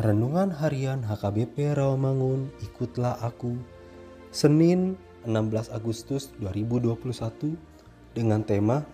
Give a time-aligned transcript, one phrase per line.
[0.00, 3.52] Renungan Harian HKBP Rawamangun, ikutlah aku.
[4.32, 4.96] Senin
[5.28, 6.96] 16 Agustus 2021
[8.16, 8.88] dengan tema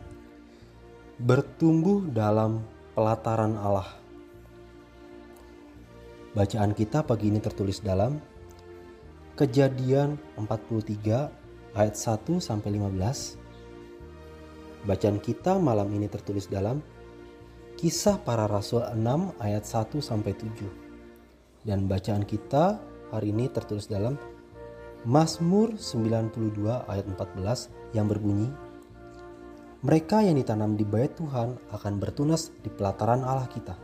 [1.22, 2.58] Bertumbuh dalam
[2.98, 3.86] pelataran Allah.
[6.34, 8.18] Bacaan kita pagi ini tertulis dalam
[9.38, 11.30] Kejadian 43
[11.78, 14.90] ayat 1 sampai 15.
[14.90, 16.82] Bacaan kita malam ini tertulis dalam
[17.78, 20.85] Kisah Para Rasul 6 ayat 1 sampai 7.
[21.66, 22.78] Dan bacaan kita
[23.10, 24.14] hari ini tertulis dalam
[25.02, 28.46] Mazmur 92 ayat 14 yang berbunyi
[29.82, 33.74] Mereka yang ditanam di bait Tuhan akan bertunas di pelataran Allah kita.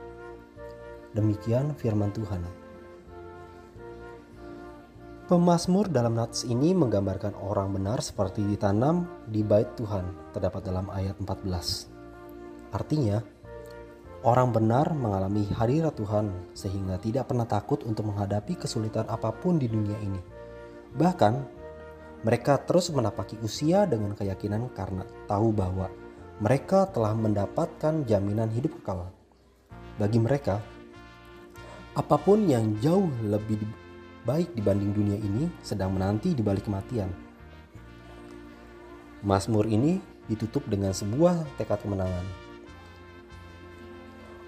[1.11, 2.47] Demikian firman Tuhan.
[5.27, 11.19] Pemazmur dalam nats ini menggambarkan orang benar seperti ditanam di bait Tuhan, terdapat dalam ayat
[11.19, 11.91] 14.
[12.75, 13.23] Artinya,
[14.23, 19.67] Orang benar mengalami hadirat Tuhan sehingga tidak pernah takut untuk menghadapi kesulitan apa pun di
[19.67, 20.23] dunia ini.
[20.95, 21.35] Bahkan,
[22.23, 25.91] mereka terus menapaki usia dengan keyakinan karena tahu bahwa
[26.39, 29.11] mereka telah mendapatkan jaminan hidup kekal.
[29.99, 30.63] Bagi mereka,
[31.99, 33.59] apa pun yang jauh lebih
[34.23, 37.11] baik dibanding dunia ini sedang menanti di balik kematian.
[39.27, 39.99] Mazmur ini
[40.31, 42.52] ditutup dengan sebuah tekad kemenangan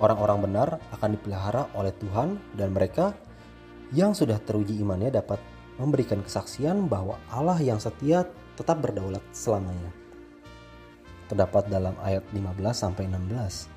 [0.02, 3.14] Orang-orang benar akan dipelihara oleh Tuhan dan mereka
[3.94, 5.38] yang sudah teruji imannya dapat
[5.78, 8.26] memberikan kesaksian bahwa Allah yang setia
[8.58, 9.94] tetap berdaulat selamanya.
[11.30, 13.70] Terdapat dalam ayat 15 sampai 16.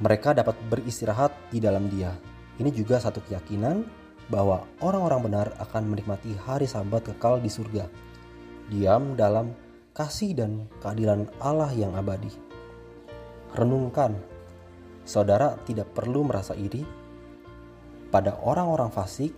[0.00, 2.14] Mereka dapat beristirahat di dalam Dia.
[2.56, 3.84] Ini juga satu keyakinan
[4.30, 7.90] bahwa orang-orang benar akan menikmati hari Sabat kekal di surga.
[8.70, 9.52] Diam dalam
[9.92, 12.49] kasih dan keadilan Allah yang abadi
[13.54, 14.14] renungkan.
[15.02, 16.86] Saudara tidak perlu merasa iri
[18.10, 19.34] pada orang-orang fasik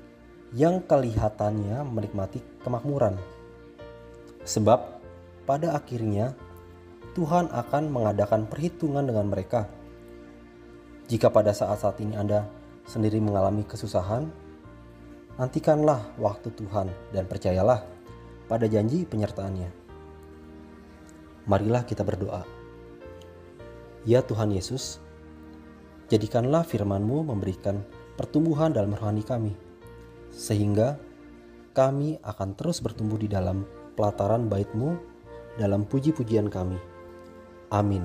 [0.52, 3.16] yang kelihatannya menikmati kemakmuran.
[4.44, 4.80] Sebab
[5.48, 6.36] pada akhirnya
[7.12, 9.68] Tuhan akan mengadakan perhitungan dengan mereka.
[11.08, 12.48] Jika pada saat-saat ini Anda
[12.88, 14.28] sendiri mengalami kesusahan,
[15.36, 17.84] nantikanlah waktu Tuhan dan percayalah
[18.48, 19.70] pada janji penyertaannya.
[21.48, 22.61] Marilah kita berdoa.
[24.02, 24.98] Ya Tuhan Yesus,
[26.10, 27.86] jadikanlah firman-Mu memberikan
[28.18, 29.54] pertumbuhan dalam rohani kami,
[30.34, 30.98] sehingga
[31.70, 33.62] kami akan terus bertumbuh di dalam
[33.94, 34.98] pelataran bait-Mu
[35.56, 36.76] dalam puji-pujian kami.
[37.70, 38.04] Amin.